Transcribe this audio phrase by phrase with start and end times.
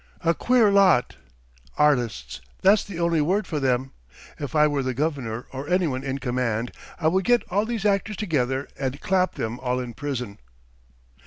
[0.21, 1.17] A queer lot!
[1.77, 3.91] Artists, that's the only word for them!
[4.39, 8.17] If I were the governor or anyone in command, I would get all these actors
[8.17, 10.39] together and clap them all in prison."